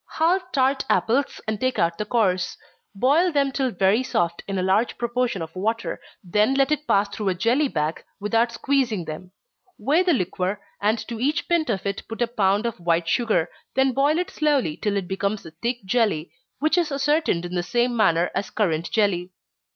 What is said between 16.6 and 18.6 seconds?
is ascertained in the same manner as